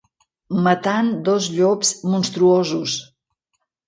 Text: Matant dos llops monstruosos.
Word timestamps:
Matant 0.67 1.11
dos 1.27 1.49
llops 1.57 1.91
monstruosos. 2.13 2.97